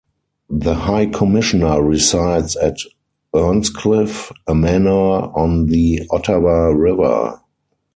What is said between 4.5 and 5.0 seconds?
manor